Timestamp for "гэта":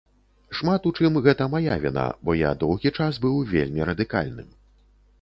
1.27-1.47